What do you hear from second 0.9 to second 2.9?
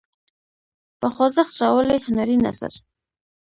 په خوځښت راولي هنري نثر.